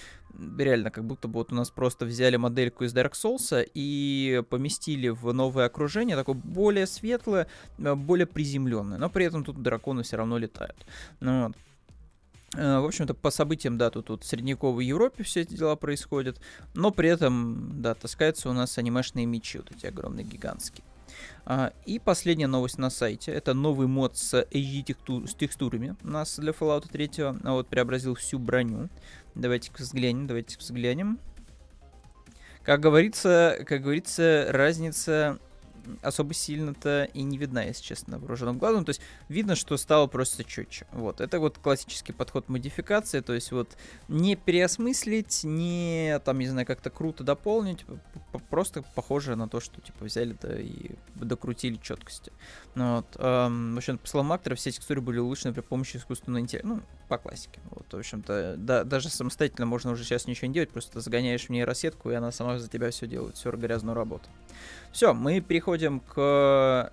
реально, 0.57 0.91
как 0.91 1.05
будто 1.05 1.27
бы 1.27 1.35
вот 1.35 1.51
у 1.51 1.55
нас 1.55 1.69
просто 1.69 2.05
взяли 2.05 2.37
модельку 2.37 2.83
из 2.83 2.93
Dark 2.93 3.13
Souls 3.13 3.67
и 3.73 4.43
поместили 4.49 5.09
в 5.09 5.31
новое 5.33 5.65
окружение, 5.65 6.15
такое 6.15 6.35
более 6.35 6.87
светлое, 6.87 7.47
э, 7.77 7.95
более 7.95 8.27
приземленное, 8.27 8.97
но 8.97 9.09
при 9.09 9.25
этом 9.25 9.43
тут 9.43 9.61
драконы 9.61 10.03
все 10.03 10.17
равно 10.17 10.37
летают. 10.37 10.85
Ну, 11.19 11.47
вот. 11.47 11.57
Э, 12.55 12.79
в 12.79 12.85
общем-то, 12.85 13.13
по 13.13 13.29
событиям, 13.29 13.77
да, 13.77 13.89
тут, 13.89 14.05
тут 14.07 14.23
в 14.23 14.27
средневековой 14.27 14.85
Европе 14.85 15.23
все 15.23 15.41
эти 15.41 15.53
дела 15.53 15.75
происходят, 15.75 16.39
но 16.73 16.91
при 16.91 17.09
этом, 17.09 17.81
да, 17.81 17.93
таскаются 17.93 18.49
у 18.49 18.53
нас 18.53 18.77
анимешные 18.77 19.25
мечи, 19.25 19.57
вот 19.57 19.71
эти 19.71 19.85
огромные, 19.85 20.25
гигантские. 20.25 20.83
А, 21.45 21.71
и 21.85 21.99
последняя 21.99 22.47
новость 22.47 22.77
на 22.77 22.89
сайте. 22.89 23.31
Это 23.31 23.53
новый 23.53 23.87
мод 23.87 24.17
с 24.17 24.41
HD 24.51 25.27
с 25.27 25.35
текстурами 25.35 25.95
у 26.03 26.07
нас 26.07 26.37
для 26.37 26.51
Fallout 26.51 26.89
3. 26.91 27.11
А 27.43 27.53
вот 27.53 27.67
преобразил 27.67 28.15
всю 28.15 28.39
броню. 28.39 28.89
Давайте 29.35 29.71
взглянем, 29.77 30.27
давайте 30.27 30.57
взглянем. 30.57 31.19
Как 32.63 32.81
говорится, 32.81 33.57
как 33.65 33.81
говорится, 33.81 34.47
разница 34.49 35.39
особо 36.01 36.33
сильно-то 36.33 37.09
и 37.13 37.23
не 37.23 37.37
видна, 37.37 37.63
если 37.63 37.83
честно, 37.83 38.19
вооруженным 38.19 38.57
глазом. 38.57 38.85
То 38.85 38.89
есть 38.89 39.01
видно, 39.29 39.55
что 39.55 39.77
стало 39.77 40.07
просто 40.07 40.43
четче. 40.43 40.87
Вот, 40.91 41.21
это 41.21 41.39
вот 41.39 41.57
классический 41.57 42.13
подход 42.13 42.49
модификации, 42.49 43.21
то 43.21 43.33
есть 43.33 43.51
вот 43.51 43.77
не 44.07 44.35
переосмыслить, 44.35 45.43
не, 45.43 46.19
там, 46.25 46.39
не 46.39 46.47
знаю, 46.47 46.65
как-то 46.65 46.89
круто 46.89 47.23
дополнить, 47.23 47.85
просто 48.49 48.83
похоже 48.95 49.35
на 49.35 49.47
то, 49.47 49.59
что, 49.59 49.81
типа, 49.81 50.05
взяли 50.05 50.35
да 50.41 50.59
и 50.59 50.91
докрутили 51.15 51.79
четкости. 51.81 52.31
Ну, 52.75 52.97
вот, 52.97 53.15
эм, 53.17 53.75
в 53.75 53.77
общем, 53.77 53.97
по 53.97 54.07
словам 54.07 54.31
актора, 54.33 54.55
все 54.55 54.71
текстуры 54.71 55.01
были 55.01 55.19
улучшены 55.19 55.53
при 55.53 55.61
помощи 55.61 55.97
искусственного 55.97 56.41
интеллекта, 56.41 56.67
ну, 56.67 56.81
по 57.07 57.17
классике. 57.17 57.59
Вот, 57.71 57.91
в 57.91 57.97
общем-то, 57.97 58.55
да, 58.57 58.83
даже 58.83 59.09
самостоятельно 59.09 59.65
можно 59.65 59.91
уже 59.91 60.03
сейчас 60.03 60.27
ничего 60.27 60.47
не 60.47 60.53
делать, 60.53 60.69
просто 60.69 60.99
загоняешь 60.99 61.45
в 61.45 61.49
нейросетку, 61.49 62.11
и 62.11 62.13
она 62.13 62.31
сама 62.31 62.57
за 62.59 62.69
тебя 62.69 62.91
все 62.91 63.07
делает, 63.07 63.35
всю 63.35 63.51
грязную 63.51 63.95
работу. 63.95 64.29
Все, 64.91 65.13
мы 65.13 65.41
переходим 65.41 65.99
к 65.99 66.91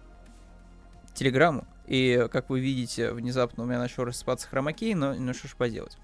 Телеграмму. 1.15 1.67
И, 1.87 2.29
как 2.33 2.49
вы 2.49 2.61
видите, 2.61 3.13
внезапно 3.13 3.65
у 3.65 3.67
меня 3.67 3.79
начал 3.79 4.05
рассыпаться 4.05 4.49
хромакей, 4.49 4.95
но 4.95 5.15
ну 5.15 5.35
что 5.35 5.49
ж 5.49 5.55
поделать. 5.55 5.99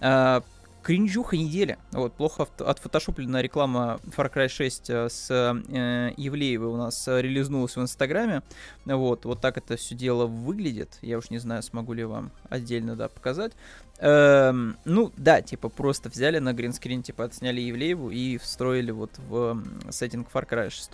А, 0.00 0.42
кринжуха 0.86 1.36
недели. 1.36 1.78
Вот, 1.90 2.12
плохо 2.12 2.46
отфотошопленная 2.58 3.40
реклама 3.40 3.98
Far 4.16 4.32
Cry 4.32 4.46
6 4.46 4.90
э, 4.90 5.08
с 5.08 5.28
э, 5.32 6.12
Евлеевой 6.16 6.68
у 6.68 6.76
нас 6.76 7.08
релизнулась 7.08 7.74
в 7.74 7.80
Инстаграме. 7.80 8.42
Вот, 8.84 9.24
вот 9.24 9.40
так 9.40 9.58
это 9.58 9.76
все 9.76 9.96
дело 9.96 10.26
выглядит. 10.26 10.98
Я 11.02 11.18
уж 11.18 11.30
не 11.30 11.38
знаю, 11.38 11.64
смогу 11.64 11.92
ли 11.92 12.04
вам 12.04 12.30
отдельно, 12.50 12.94
да, 12.94 13.08
показать. 13.08 13.54
Эм, 13.98 14.76
ну, 14.84 15.12
да, 15.16 15.42
типа, 15.42 15.70
просто 15.70 16.08
взяли 16.08 16.38
на 16.38 16.52
гринскрин, 16.52 17.02
типа, 17.02 17.24
отсняли 17.24 17.60
Евлееву 17.62 18.10
и 18.10 18.38
встроили 18.38 18.92
вот 18.92 19.10
в 19.28 19.60
сеттинг 19.90 20.28
Far 20.32 20.48
Cry 20.48 20.70
6. 20.70 20.90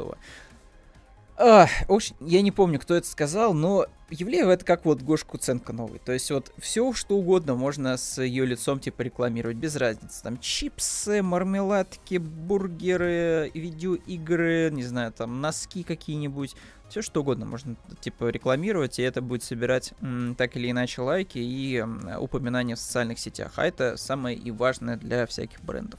А, 1.37 1.67
уж 1.89 2.13
я 2.21 2.41
не 2.41 2.51
помню, 2.51 2.81
кто 2.81 2.95
это 2.95 3.07
сказал, 3.07 3.53
но 3.53 3.87
Евлеева 4.13 4.51
это 4.51 4.65
как 4.65 4.85
вот 4.85 5.01
Гош 5.01 5.25
Куценко 5.25 5.73
новый. 5.73 5.99
То 5.99 6.13
есть 6.13 6.31
вот 6.31 6.53
все, 6.59 6.93
что 6.93 7.17
угодно 7.17 7.55
можно 7.55 7.97
с 7.97 8.21
ее 8.23 8.45
лицом 8.45 8.79
типа 8.79 9.03
рекламировать, 9.03 9.57
без 9.57 9.75
разницы. 9.77 10.23
Там 10.23 10.39
чипсы, 10.39 11.23
мармеладки, 11.23 12.19
бургеры, 12.19 13.51
видеоигры, 13.55 14.71
не 14.71 14.85
знаю, 14.85 15.13
там 15.13 15.41
носки 15.41 15.83
какие-нибудь. 15.83 16.55
Все 16.91 17.01
что 17.01 17.23
угодно 17.23 17.47
можно 17.47 17.75
типа 18.01 18.29
рекламировать, 18.29 18.99
и 18.99 19.03
это 19.03 19.23
будет 19.23 19.43
собирать 19.43 19.95
м, 20.03 20.35
так 20.35 20.57
или 20.59 20.71
иначе 20.71 21.01
лайки 21.01 21.39
и 21.39 21.77
м, 21.77 22.07
упоминания 22.21 22.75
в 22.75 22.81
социальных 22.81 23.19
сетях. 23.19 23.53
А 23.57 23.67
это 23.67 23.97
самое 23.97 24.37
и 24.37 24.51
важное 24.51 24.99
для 24.99 25.25
всяких 25.27 25.63
брендов. 25.63 25.99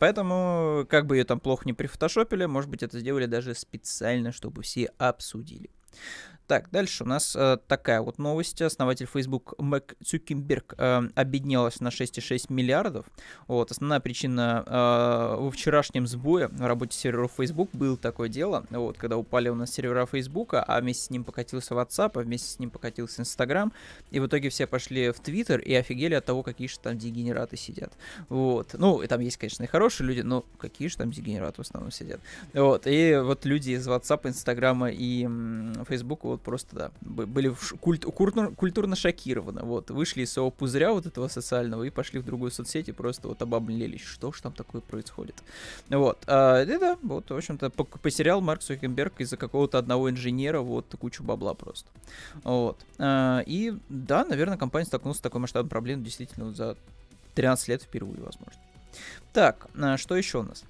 Поэтому, 0.00 0.84
как 0.88 1.06
бы 1.06 1.16
ее 1.16 1.24
там 1.24 1.38
плохо 1.38 1.62
не 1.64 1.74
прифотошопили, 1.74 2.46
может 2.46 2.68
быть, 2.68 2.82
это 2.82 2.98
сделали 2.98 3.26
даже 3.26 3.54
специально, 3.54 4.32
чтобы 4.32 4.62
все 4.62 4.90
обсудили. 4.98 5.70
Так, 6.52 6.68
дальше 6.70 7.04
у 7.04 7.06
нас 7.06 7.34
э, 7.34 7.56
такая 7.66 8.02
вот 8.02 8.18
новость. 8.18 8.60
Основатель 8.60 9.06
Facebook 9.06 9.54
Мэг 9.58 9.96
Цукенберг 10.04 10.74
э, 10.76 11.08
обеднелась 11.14 11.80
на 11.80 11.88
6,6 11.88 12.52
миллиардов. 12.52 13.06
Вот, 13.46 13.70
основная 13.70 14.00
причина 14.00 14.62
э, 14.66 15.36
во 15.40 15.50
вчерашнем 15.50 16.06
сбое 16.06 16.48
в 16.48 16.60
работе 16.60 16.94
серверов 16.98 17.32
Facebook 17.38 17.70
было 17.72 17.96
такое 17.96 18.28
дело, 18.28 18.66
вот, 18.68 18.98
когда 18.98 19.16
упали 19.16 19.48
у 19.48 19.54
нас 19.54 19.72
сервера 19.72 20.04
Facebook, 20.04 20.52
а 20.52 20.78
вместе 20.78 21.04
с 21.04 21.08
ним 21.08 21.24
покатился 21.24 21.72
WhatsApp, 21.72 22.10
а 22.16 22.20
вместе 22.20 22.50
с 22.50 22.58
ним 22.58 22.68
покатился 22.68 23.22
Instagram, 23.22 23.72
и 24.10 24.20
в 24.20 24.26
итоге 24.26 24.50
все 24.50 24.66
пошли 24.66 25.10
в 25.10 25.20
Twitter 25.20 25.58
и 25.58 25.74
офигели 25.74 26.12
от 26.12 26.26
того, 26.26 26.42
какие 26.42 26.68
же 26.68 26.78
там 26.80 26.98
дегенераты 26.98 27.56
сидят. 27.56 27.94
Вот. 28.28 28.74
Ну, 28.74 29.00
и 29.00 29.06
там 29.06 29.22
есть, 29.22 29.38
конечно, 29.38 29.64
и 29.64 29.68
хорошие 29.68 30.06
люди, 30.06 30.20
но 30.20 30.44
какие 30.58 30.88
же 30.88 30.98
там 30.98 31.12
дегенераты 31.12 31.62
в 31.62 31.64
основном 31.64 31.90
сидят. 31.90 32.20
Вот. 32.52 32.86
И 32.86 33.16
вот 33.16 33.46
люди 33.46 33.70
из 33.70 33.88
WhatsApp, 33.88 34.28
Инстаграма 34.28 34.90
и 34.90 35.26
Facebook 35.88 36.24
вот 36.24 36.41
просто, 36.42 36.76
да, 36.76 36.90
были 37.00 37.54
культ, 37.80 38.04
культурно, 38.04 38.96
шокированы, 38.96 39.62
вот, 39.62 39.90
вышли 39.90 40.22
из 40.22 40.32
своего 40.32 40.50
пузыря 40.50 40.92
вот 40.92 41.06
этого 41.06 41.28
социального 41.28 41.84
и 41.84 41.90
пошли 41.90 42.20
в 42.20 42.24
другую 42.24 42.50
соцсеть 42.50 42.88
и 42.88 42.92
просто 42.92 43.28
вот 43.28 43.40
обомлелись, 43.42 44.02
что 44.02 44.32
ж 44.32 44.40
там 44.40 44.52
такое 44.52 44.80
происходит. 44.80 45.36
Вот, 45.88 46.22
а, 46.26 46.62
и 46.62 46.78
да, 46.78 46.98
вот, 47.02 47.30
в 47.30 47.36
общем-то, 47.36 47.70
потерял 47.70 48.40
Марк 48.40 48.62
Цукенберг 48.62 49.20
из-за 49.20 49.36
какого-то 49.36 49.78
одного 49.78 50.10
инженера 50.10 50.60
вот 50.60 50.94
кучу 50.98 51.22
бабла 51.22 51.54
просто. 51.54 51.88
Вот, 52.44 52.84
а, 52.98 53.42
и 53.46 53.74
да, 53.88 54.24
наверное, 54.24 54.58
компания 54.58 54.86
столкнулась 54.86 55.18
с 55.18 55.22
такой 55.22 55.40
масштабной 55.40 55.70
проблемой 55.70 56.04
действительно 56.04 56.52
за 56.54 56.76
13 57.34 57.68
лет 57.68 57.82
впервые, 57.82 58.22
возможно. 58.22 58.60
Так, 59.32 59.66
а, 59.74 59.96
что 59.96 60.16
еще 60.16 60.38
у 60.38 60.42
нас? 60.42 60.64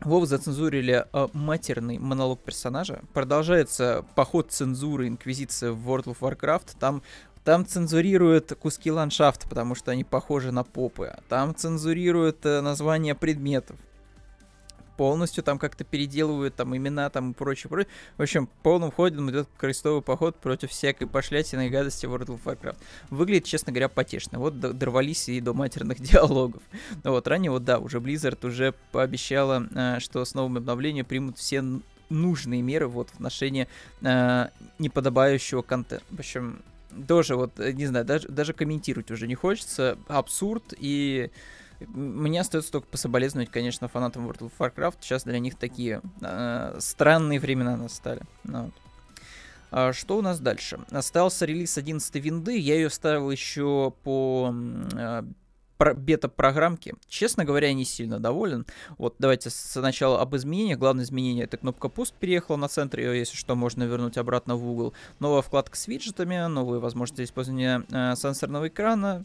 Вов 0.00 0.26
зацензурили 0.26 1.06
э, 1.10 1.28
матерный 1.32 1.98
монолог 1.98 2.40
персонажа. 2.40 3.00
Продолжается 3.14 4.04
поход 4.14 4.52
цензуры 4.52 5.08
Инквизиции 5.08 5.70
в 5.70 5.88
World 5.88 6.04
of 6.04 6.18
Warcraft. 6.20 6.76
Там, 6.78 7.02
там 7.44 7.66
цензурируют 7.66 8.52
куски 8.60 8.92
ландшафта, 8.92 9.48
потому 9.48 9.74
что 9.74 9.92
они 9.92 10.04
похожи 10.04 10.52
на 10.52 10.64
попы. 10.64 11.14
Там 11.28 11.54
цензурируют 11.54 12.44
э, 12.44 12.60
названия 12.60 13.14
предметов 13.14 13.76
полностью 14.96 15.44
там 15.44 15.58
как-то 15.58 15.84
переделывают 15.84 16.54
там 16.54 16.76
имена 16.76 17.10
там 17.10 17.32
и 17.32 17.34
прочее, 17.34 17.68
прочее. 17.68 17.90
В 18.16 18.22
общем, 18.22 18.48
полным 18.62 18.90
ходом 18.90 19.30
идет 19.30 19.48
крестовый 19.56 20.02
поход 20.02 20.36
против 20.36 20.70
всякой 20.70 21.06
пошлятины 21.06 21.66
и 21.66 21.70
гадости 21.70 22.06
World 22.06 22.26
of 22.26 22.40
Warcraft. 22.44 22.76
Выглядит, 23.10 23.44
честно 23.44 23.72
говоря, 23.72 23.88
потешно. 23.88 24.38
Вот 24.38 24.58
дорвались 24.58 25.28
и 25.28 25.40
до 25.40 25.52
матерных 25.54 26.00
диалогов. 26.00 26.62
Вот, 27.04 27.26
ранее 27.28 27.50
вот 27.50 27.64
да, 27.64 27.78
уже 27.78 27.98
Blizzard 27.98 28.46
уже 28.46 28.74
пообещала, 28.92 29.66
э, 29.74 30.00
что 30.00 30.24
с 30.24 30.34
новым 30.34 30.56
обновлением 30.56 31.04
примут 31.04 31.38
все 31.38 31.62
нужные 32.08 32.62
меры 32.62 32.86
вот 32.86 33.10
в 33.10 33.14
отношении 33.14 33.68
э, 34.02 34.48
неподобающего 34.78 35.62
контента. 35.62 36.04
В 36.10 36.18
общем, 36.18 36.62
тоже 37.06 37.36
вот, 37.36 37.58
э, 37.58 37.72
не 37.72 37.86
знаю, 37.86 38.04
даже, 38.04 38.28
даже 38.28 38.52
комментировать 38.52 39.10
уже 39.10 39.26
не 39.26 39.34
хочется. 39.34 39.98
Абсурд 40.08 40.74
и 40.78 41.30
мне 41.80 42.40
остается 42.40 42.72
только 42.72 42.88
пособолезновать, 42.88 43.50
конечно, 43.50 43.88
фанатам 43.88 44.28
World 44.28 44.50
of 44.50 44.52
Warcraft. 44.58 44.96
Сейчас 45.00 45.24
для 45.24 45.38
них 45.38 45.56
такие 45.56 46.00
э, 46.20 46.76
странные 46.78 47.40
времена 47.40 47.76
настали. 47.76 48.22
Ну, 48.44 48.64
вот. 48.64 48.74
а 49.70 49.92
что 49.92 50.16
у 50.16 50.22
нас 50.22 50.40
дальше? 50.40 50.78
Остался 50.90 51.44
релиз 51.44 51.76
11 51.76 52.14
винды. 52.16 52.58
Я 52.58 52.76
ее 52.76 52.90
ставил 52.90 53.30
еще 53.30 53.92
по 54.02 54.54
э, 54.94 55.22
бета-программке. 55.78 56.94
Честно 57.08 57.44
говоря, 57.44 57.72
не 57.72 57.84
сильно 57.84 58.18
доволен. 58.18 58.66
Вот 58.98 59.16
давайте 59.18 59.50
сначала 59.50 60.20
об 60.20 60.34
изменениях. 60.34 60.78
Главное 60.78 61.04
изменение 61.04 61.44
это 61.44 61.58
кнопка 61.58 61.88
пуск 61.88 62.14
переехала 62.14 62.56
на 62.56 62.68
центр, 62.68 63.00
ее, 63.00 63.18
если 63.18 63.36
что, 63.36 63.54
можно 63.54 63.84
вернуть 63.84 64.16
обратно 64.16 64.56
в 64.56 64.68
угол. 64.68 64.94
Новая 65.18 65.42
вкладка 65.42 65.76
с 65.76 65.86
виджетами, 65.86 66.46
новые 66.46 66.80
возможности 66.80 67.24
использования 67.24 67.84
э, 67.90 68.16
сенсорного 68.16 68.68
экрана, 68.68 69.24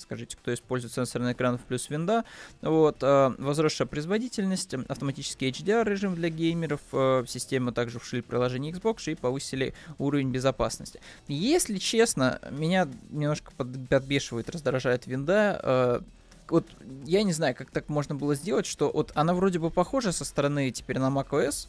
скажите, 0.00 0.36
кто 0.36 0.52
использует 0.52 0.92
сенсорный 0.92 1.32
экран 1.32 1.58
в 1.58 1.62
плюс 1.62 1.90
винда. 1.90 2.24
Вот, 2.62 2.98
э, 3.02 3.34
возросшая 3.38 3.86
производительность, 3.86 4.74
автоматический 4.88 5.48
HDR 5.50 5.84
режим 5.84 6.14
для 6.14 6.28
геймеров, 6.28 6.80
э, 6.92 7.24
система 7.26 7.72
также 7.72 7.98
вшили 7.98 8.20
приложение 8.20 8.72
Xbox 8.72 9.10
и 9.10 9.14
повысили 9.14 9.74
уровень 9.98 10.30
безопасности. 10.30 11.00
Если 11.28 11.78
честно, 11.78 12.40
меня 12.50 12.88
немножко 13.10 13.52
подбешивает, 13.56 14.50
раздражает 14.50 15.06
винда. 15.06 15.60
Э, 15.62 16.00
вот 16.48 16.66
я 17.04 17.22
не 17.22 17.32
знаю, 17.32 17.54
как 17.54 17.70
так 17.70 17.88
можно 17.88 18.14
было 18.14 18.34
сделать, 18.34 18.66
что 18.66 18.90
вот 18.90 19.12
она 19.14 19.34
вроде 19.34 19.58
бы 19.58 19.70
похожа 19.70 20.12
со 20.12 20.24
стороны 20.24 20.70
теперь 20.70 20.98
на 20.98 21.08
macOS, 21.08 21.68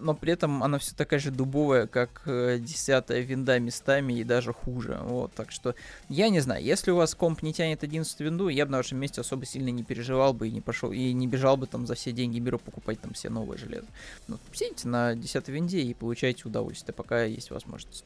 но 0.00 0.14
при 0.14 0.32
этом 0.32 0.62
она 0.62 0.78
все 0.78 0.94
такая 0.94 1.20
же 1.20 1.30
дубовая, 1.30 1.86
как 1.86 2.22
э, 2.26 2.58
десятая 2.60 3.20
винда 3.20 3.58
местами 3.58 4.14
и 4.14 4.24
даже 4.24 4.52
хуже. 4.52 4.98
Вот, 5.02 5.32
так 5.34 5.50
что 5.50 5.74
я 6.08 6.28
не 6.28 6.40
знаю, 6.40 6.64
если 6.64 6.90
у 6.90 6.96
вас 6.96 7.14
комп 7.14 7.42
не 7.42 7.52
тянет 7.52 7.82
11 7.82 8.20
винду, 8.20 8.48
я 8.48 8.66
бы 8.66 8.72
на 8.72 8.78
вашем 8.78 8.98
месте 8.98 9.20
особо 9.20 9.46
сильно 9.46 9.68
не 9.68 9.82
переживал 9.82 10.32
бы 10.32 10.48
и 10.48 10.50
не 10.50 10.60
пошел, 10.60 10.92
и 10.92 11.12
не 11.12 11.26
бежал 11.26 11.56
бы 11.56 11.66
там 11.66 11.86
за 11.86 11.94
все 11.94 12.12
деньги 12.12 12.38
мира 12.38 12.58
покупать 12.58 13.00
там 13.00 13.12
все 13.12 13.30
новые 13.30 13.58
железо. 13.58 13.86
Ну, 14.26 14.38
сидите 14.52 14.88
на 14.88 15.14
10 15.14 15.48
винде 15.48 15.80
и 15.80 15.94
получайте 15.94 16.48
удовольствие, 16.48 16.94
пока 16.94 17.24
есть 17.24 17.50
возможность. 17.50 18.04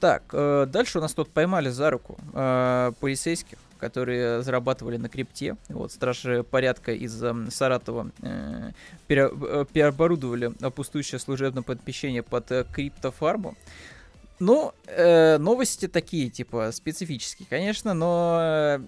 Так, 0.00 0.22
э, 0.32 0.66
дальше 0.68 0.98
у 0.98 1.00
нас 1.00 1.14
тут 1.14 1.30
поймали 1.30 1.70
за 1.70 1.90
руку 1.90 2.18
э, 2.32 2.92
полицейских, 3.00 3.58
которые 3.78 4.42
зарабатывали 4.42 4.96
на 4.96 5.08
крипте. 5.08 5.56
Вот, 5.68 5.92
стражи 5.92 6.42
порядка 6.42 6.92
из 6.92 7.22
э, 7.22 7.34
Саратова 7.50 8.10
э, 8.22 8.70
пере, 9.06 9.30
э, 9.30 9.64
переоборудовали 9.72 10.48
пустующее 10.70 11.18
служебное 11.18 11.62
помещение 11.62 12.22
под 12.22 12.50
э, 12.52 12.64
криптофарму. 12.72 13.56
Ну, 14.40 14.72
э, 14.86 15.38
новости 15.38 15.86
такие, 15.86 16.28
типа, 16.28 16.72
специфические, 16.72 17.46
конечно, 17.48 17.94
но 17.94 18.38
э, 18.40 18.80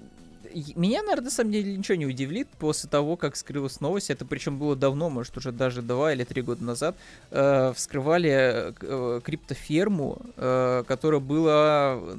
меня, 0.74 1.02
наверное, 1.02 1.24
на 1.24 1.30
самом 1.30 1.52
деле 1.52 1.76
ничего 1.76 1.96
не 1.96 2.06
удивит 2.06 2.48
после 2.58 2.88
того, 2.88 3.16
как 3.16 3.36
скрылась 3.36 3.80
новость. 3.80 4.10
Это 4.10 4.24
причем 4.24 4.58
было 4.58 4.74
давно, 4.76 5.10
может, 5.10 5.36
уже 5.36 5.52
даже 5.52 5.82
два 5.82 6.12
или 6.12 6.24
три 6.24 6.42
года 6.42 6.64
назад. 6.64 6.96
Э, 7.30 7.72
вскрывали 7.74 8.72
э, 8.80 9.20
криптоферму, 9.22 10.18
э, 10.36 10.84
которая 10.86 11.20
была 11.20 11.98
э, 12.00 12.16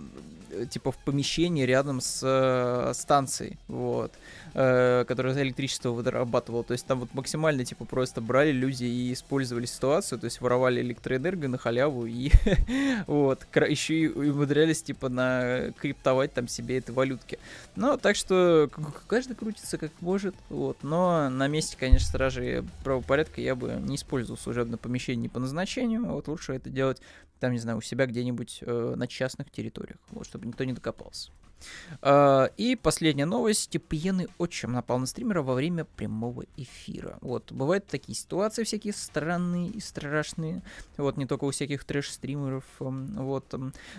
типа 0.69 0.91
в 0.91 0.97
помещении 0.97 1.63
рядом 1.63 2.01
с 2.01 2.21
э, 2.23 2.93
станцией. 2.93 3.57
Вот. 3.67 4.11
Э, 4.53 4.77
э, 4.77 5.05
которая 5.05 5.41
электричество 5.43 5.89
вырабатывала. 5.91 6.63
То 6.63 6.73
есть 6.73 6.85
там 6.85 6.99
вот 6.99 7.13
максимально, 7.13 7.65
типа, 7.65 7.85
просто 7.85 8.21
брали 8.21 8.51
люди 8.51 8.85
и 8.85 9.13
использовали 9.13 9.65
ситуацию, 9.65 10.19
то 10.19 10.25
есть 10.25 10.41
воровали 10.41 10.81
электроэнергию 10.81 11.49
на 11.49 11.57
халяву 11.57 12.05
и 12.05 12.31
вот, 13.07 13.45
еще 13.55 13.93
и 13.95 14.07
умудрялись, 14.07 14.81
типа, 14.81 15.09
на 15.09 15.71
криптовать 15.79 16.33
там 16.33 16.47
себе 16.47 16.77
этой 16.77 16.91
валютки. 16.91 17.39
Ну, 17.75 17.97
так 17.97 18.15
что 18.15 18.69
каждый 19.07 19.35
крутится 19.35 19.77
как 19.77 19.91
может, 20.01 20.35
вот. 20.49 20.77
Но 20.83 21.29
на 21.29 21.47
месте, 21.47 21.77
конечно, 21.79 22.07
стражи 22.07 22.65
правопорядка 22.83 23.41
я 23.41 23.55
бы 23.55 23.79
не 23.79 23.95
использовал 23.95 24.37
служебное 24.37 24.77
помещение 24.77 25.29
по 25.29 25.39
назначению, 25.39 26.05
вот 26.05 26.27
лучше 26.27 26.53
это 26.53 26.69
делать 26.69 27.01
там, 27.39 27.51
не 27.51 27.59
знаю, 27.59 27.77
у 27.77 27.81
себя 27.81 28.05
где-нибудь 28.05 28.59
э, 28.61 28.93
на 28.95 29.07
частных 29.07 29.51
территориях, 29.51 29.99
вот, 30.09 30.25
чтобы 30.25 30.47
никто 30.47 30.63
не 30.63 30.73
докопался. 30.73 31.31
Uh, 32.01 32.51
и 32.57 32.75
последняя 32.75 33.25
новость. 33.25 33.75
Пьяный 33.87 34.27
отчим 34.37 34.73
напал 34.73 34.99
на 34.99 35.05
стримера 35.05 35.41
во 35.41 35.53
время 35.53 35.85
прямого 35.85 36.45
эфира. 36.55 37.17
Вот, 37.21 37.51
бывают 37.51 37.87
такие 37.87 38.15
ситуации 38.15 38.63
всякие 38.63 38.93
странные 38.93 39.69
и 39.69 39.79
страшные. 39.79 40.61
Вот, 40.97 41.17
не 41.17 41.25
только 41.25 41.45
у 41.45 41.51
всяких 41.51 41.83
трэш-стримеров. 41.83 42.65
Вот. 42.79 43.53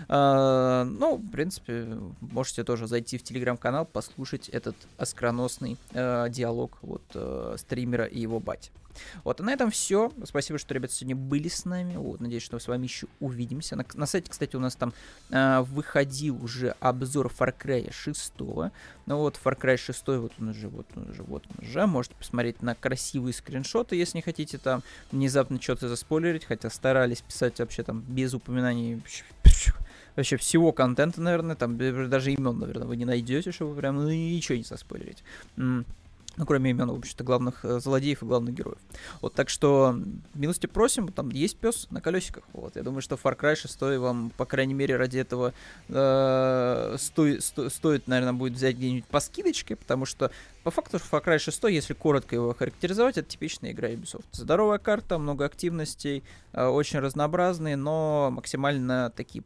Uh, 0.07 0.83
ну, 0.83 1.17
в 1.17 1.31
принципе, 1.31 1.97
можете 2.21 2.63
тоже 2.63 2.87
зайти 2.87 3.17
в 3.17 3.23
телеграм-канал, 3.23 3.85
послушать 3.85 4.49
этот 4.49 4.75
оскроносный 4.97 5.77
uh, 5.91 6.29
диалог 6.29 6.77
вот 6.81 7.03
стримера 7.57 8.05
и 8.05 8.19
его 8.19 8.39
бать. 8.39 8.71
Вот, 9.23 9.39
а 9.39 9.43
на 9.43 9.51
этом 9.51 9.71
все. 9.71 10.11
Спасибо, 10.25 10.59
что 10.59 10.73
ребята 10.73 10.93
сегодня 10.93 11.15
были 11.15 11.47
с 11.47 11.65
нами. 11.65 11.95
Вот, 11.95 12.19
надеюсь, 12.19 12.43
что 12.43 12.59
с 12.59 12.67
вами 12.67 12.83
еще 12.83 13.07
увидимся. 13.19 13.75
На, 13.75 13.85
на 13.93 14.05
сайте, 14.05 14.29
кстати, 14.29 14.55
у 14.55 14.59
нас 14.59 14.75
там 14.75 14.93
э, 15.29 15.61
выходил 15.61 16.43
уже 16.43 16.75
обзор 16.79 17.29
Far 17.49 17.55
Cry 17.57 17.91
6. 17.91 18.33
Ну 19.05 19.17
вот, 19.17 19.39
Far 19.43 19.59
Cry 19.59 19.77
6, 19.77 20.07
вот 20.07 20.31
он 20.39 20.49
уже, 20.49 20.67
вот 20.67 20.85
он 20.95 21.09
уже, 21.09 21.23
вот 21.23 21.43
он 21.49 21.65
уже. 21.65 21.85
Можете 21.85 22.15
посмотреть 22.15 22.61
на 22.61 22.75
красивые 22.75 23.33
скриншоты, 23.33 23.95
если 23.95 24.17
не 24.17 24.21
хотите 24.21 24.57
там 24.57 24.83
внезапно 25.11 25.61
что-то 25.61 25.87
заспойлерить, 25.87 26.45
хотя 26.45 26.69
старались 26.69 27.21
писать 27.21 27.59
вообще 27.59 27.83
там 27.83 28.01
без 28.01 28.33
упоминаний 28.33 29.01
вообще 30.15 30.37
всего 30.37 30.71
контента, 30.71 31.21
наверное, 31.21 31.55
там 31.55 31.77
даже 32.09 32.33
имен, 32.33 32.59
наверное, 32.59 32.87
вы 32.87 32.97
не 32.97 33.05
найдете, 33.05 33.51
чтобы 33.51 33.75
прям 33.75 33.95
ну, 33.95 34.09
ничего 34.09 34.57
не 34.57 34.63
заспойлерить. 34.63 35.23
Ну, 36.39 36.45
кроме 36.45 36.69
имен, 36.69 36.89
в 36.89 36.97
общем-то, 36.97 37.25
главных 37.25 37.65
э, 37.65 37.81
злодеев 37.81 38.23
и 38.23 38.25
главных 38.25 38.55
героев. 38.55 38.77
Вот, 39.19 39.33
так 39.33 39.49
что, 39.49 39.99
милости 40.33 40.67
просим, 40.67 41.09
там 41.09 41.31
есть 41.31 41.57
пес 41.57 41.87
на 41.91 41.99
колесиках. 41.99 42.45
Вот, 42.53 42.77
я 42.77 42.81
думаю, 42.81 43.01
что 43.01 43.15
Far 43.15 43.37
Cry 43.37 43.55
6 43.55 43.99
вам, 43.99 44.31
по 44.37 44.45
крайней 44.45 44.73
мере, 44.73 44.95
ради 44.95 45.17
этого 45.17 45.53
э, 45.89 46.95
сто, 46.97 47.41
сто, 47.41 47.69
стоит, 47.69 48.07
наверное, 48.07 48.31
будет 48.31 48.53
взять 48.53 48.77
где-нибудь 48.77 49.05
по 49.07 49.19
скидочке, 49.19 49.75
потому 49.75 50.05
что, 50.05 50.31
по 50.63 50.71
факту, 50.71 50.95
Far 50.95 51.25
Cry 51.25 51.39
6, 51.39 51.61
если 51.65 51.93
коротко 51.93 52.35
его 52.35 52.53
характеризовать, 52.53 53.17
это 53.17 53.29
типичная 53.29 53.73
игра 53.73 53.89
Ubisoft. 53.89 54.23
Здоровая 54.31 54.77
карта, 54.77 55.17
много 55.17 55.43
активностей, 55.43 56.23
э, 56.53 56.65
очень 56.65 56.99
разнообразные, 56.99 57.75
но 57.75 58.29
максимально 58.31 59.11
такие 59.13 59.43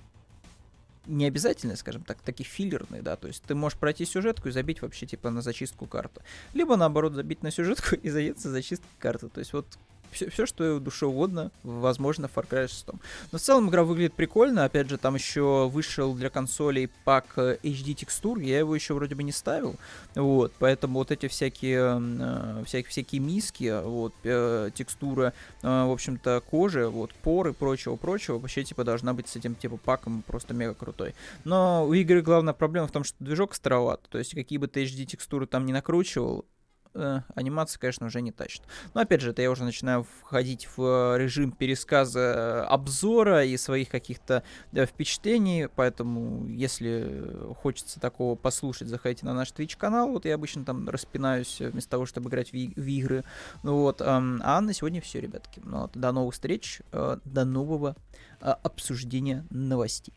не 1.06 1.26
обязательно, 1.26 1.76
скажем 1.76 2.04
так, 2.04 2.22
такие 2.22 2.46
филлерные, 2.46 3.02
да, 3.02 3.16
то 3.16 3.28
есть 3.28 3.44
ты 3.44 3.56
можешь 3.56 3.78
пройти 3.78 4.06
сюжетку 4.06 4.50
и 4.50 4.52
забить 4.52 4.82
вообще 4.82 5.06
типа 5.06 5.30
на 5.30 5.42
зачистку 5.42 5.86
карты. 5.86 6.22
Либо 6.54 6.76
наоборот 6.76 7.14
забить 7.14 7.44
на 7.44 7.52
сюжетку 7.52 7.96
и 8.02 8.10
заняться 8.10 8.50
зачисткой 8.50 8.90
карты. 9.00 9.30
То 9.30 9.40
есть 9.40 9.54
вот 9.54 9.66
все, 10.14 10.30
все, 10.30 10.46
что 10.46 10.80
душе 10.80 11.06
угодно, 11.06 11.52
возможно, 11.64 12.28
в 12.28 12.38
Far 12.38 12.48
Cry 12.48 12.68
6. 12.68 12.88
Но 13.32 13.38
в 13.38 13.42
целом 13.42 13.70
игра 13.70 13.84
выглядит 13.84 14.14
прикольно. 14.14 14.66
Опять 14.66 14.90
же, 14.90 14.98
там 14.98 15.16
еще 15.16 15.70
вышел 15.70 16.14
для 16.14 16.30
консолей 16.30 16.90
пак 17.04 17.38
HD 17.38 17.92
э, 17.92 17.94
текстур. 17.94 18.40
Я 18.40 18.60
его 18.60 18.76
еще 18.76 18.94
вроде 18.94 19.16
бы 19.16 19.24
не 19.24 19.32
ставил. 19.32 19.76
Вот, 20.16 20.54
поэтому 20.60 21.00
вот 21.00 21.12
эти 21.12 21.28
всякие, 21.28 22.02
э, 22.02 22.64
всякие, 22.66 22.90
всякие 22.90 23.22
миски, 23.22 23.82
вот, 23.84 24.14
э, 24.24 24.70
текстура, 24.74 25.34
в 25.62 25.92
общем-то, 25.92 26.42
кожи, 26.50 26.88
вот, 26.88 27.14
поры 27.16 27.52
и 27.52 27.54
прочего-прочего, 27.54 28.40
вообще, 28.40 28.64
типа, 28.64 28.84
должна 28.84 29.14
быть 29.14 29.28
с 29.28 29.36
этим, 29.36 29.56
типа, 29.56 29.78
паком 29.78 30.24
просто 30.26 30.54
мега 30.54 30.74
крутой. 30.74 31.16
Но 31.44 31.86
у 31.86 31.94
игры 31.94 32.22
главная 32.22 32.54
проблема 32.54 32.88
в 32.88 32.92
том, 32.92 33.04
что 33.04 33.16
движок 33.20 33.56
староват. 33.56 34.02
То 34.10 34.18
есть, 34.18 34.34
какие 34.36 34.58
бы 34.60 34.68
ты 34.68 34.84
HD 34.84 35.06
текстуры 35.06 35.48
там 35.48 35.66
не 35.66 35.74
накручивал, 35.74 36.46
э, 36.94 37.22
анимация, 37.36 37.80
конечно, 37.80 38.08
уже 38.08 38.22
не 38.22 38.32
тащит. 38.32 38.62
Но 38.94 39.02
опять 39.02 39.22
же, 39.22 39.32
это 39.32 39.42
я 39.42 39.52
уже 39.52 39.64
начинаю 39.64 40.06
входить 40.22 40.68
в 40.76 41.18
режим 41.18 41.52
пересказа 41.52 42.20
э, 42.20 42.62
обзора 42.70 43.46
и 43.46 43.58
своих 43.58 43.90
каких-то 43.90 44.44
да, 44.72 44.86
впечатлений, 44.86 45.68
поэтому 45.74 46.48
если 46.48 47.24
хочется 47.62 48.00
такого 48.00 48.36
послушать, 48.36 48.88
заходите 48.88 49.26
на 49.26 49.34
наш 49.34 49.50
Twitch 49.52 49.78
канал, 49.78 50.10
вот 50.10 50.26
я 50.26 50.36
обычно 50.36 50.66
там 50.66 50.88
распинаюсь 50.90 51.60
вместо 51.60 51.92
того, 51.92 52.06
чтобы 52.06 52.30
играть 52.30 52.52
в, 52.52 52.54
в 52.54 52.88
игры. 52.88 53.24
Ну 53.64 53.78
вот, 53.78 54.02
эм, 54.02 54.42
а 54.44 54.62
на 54.62 54.74
сегодня 54.74 55.02
все, 55.02 55.20
ребятки. 55.20 55.62
Ну, 55.64 55.82
вот, 55.82 55.92
до 55.94 56.12
новых 56.12 56.34
встреч, 56.34 56.82
э, 56.92 57.18
до 57.24 57.46
нового 57.46 57.96
э, 58.42 58.50
обсуждения 58.64 59.46
новостей. 59.50 60.14